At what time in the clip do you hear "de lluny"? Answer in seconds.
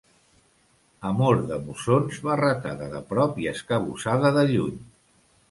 4.41-4.83